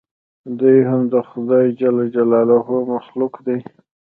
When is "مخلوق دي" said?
2.91-3.57